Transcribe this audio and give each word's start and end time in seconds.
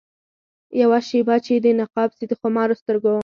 یوه 0.81 0.99
شېبه 1.07 1.35
چي 1.45 1.55
دي 1.63 1.71
نقاب 1.79 2.09
سي 2.17 2.25
د 2.31 2.33
خمارو 2.41 2.79
سترګو 2.81 3.11